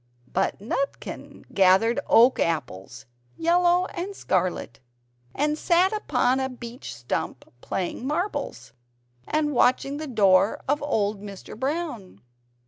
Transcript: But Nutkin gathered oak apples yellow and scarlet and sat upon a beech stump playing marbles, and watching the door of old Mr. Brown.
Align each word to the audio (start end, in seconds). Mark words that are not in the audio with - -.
But 0.33 0.57
Nutkin 0.59 1.45
gathered 1.53 1.99
oak 2.07 2.39
apples 2.39 3.05
yellow 3.37 3.85
and 3.93 4.15
scarlet 4.15 4.79
and 5.35 5.59
sat 5.59 5.93
upon 5.93 6.39
a 6.39 6.49
beech 6.49 6.95
stump 6.95 7.45
playing 7.61 8.07
marbles, 8.07 8.73
and 9.27 9.53
watching 9.53 9.97
the 9.97 10.07
door 10.07 10.59
of 10.67 10.81
old 10.81 11.21
Mr. 11.21 11.55
Brown. 11.55 12.21